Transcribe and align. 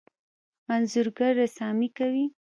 انځورګر 0.73 1.31
رسامي 1.41 1.89
کوي. 1.97 2.25